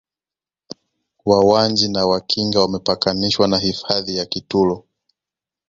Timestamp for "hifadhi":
3.57-4.17